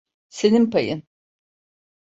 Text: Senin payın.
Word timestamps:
Senin 0.29 0.69
payın. 0.71 1.03